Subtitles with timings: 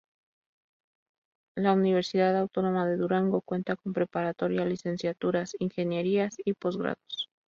[1.55, 7.29] La Universidad Autónoma de Durango cuenta con preparatoria, licenciaturas, ingenierías y posgrados.